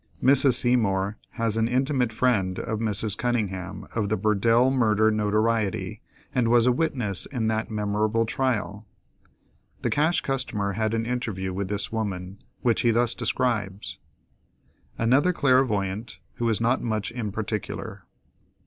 [0.19, 0.53] Mrs.
[0.53, 3.15] Seymour was an intimate friend of Mrs.
[3.15, 6.01] Cunningham, of the Burdell murder notoriety,
[6.33, 8.87] and was a witness in that memorable trial.
[9.83, 13.99] The Cash Customer had an interview with this woman, which he thus describes:
[14.97, 18.05] Another Clairvoyant, who is not much in particular.